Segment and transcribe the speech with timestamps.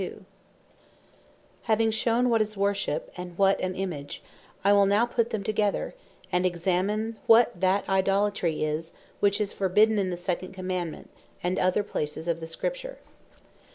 [0.01, 4.23] Idolatry What Having shewn what is Worship, and what an Image;
[4.63, 5.93] I will now put them together,
[6.31, 11.11] and examine what that IDOLATRY is, which is forbidden in the Second Commandement,
[11.43, 12.97] and other places of the Scripture.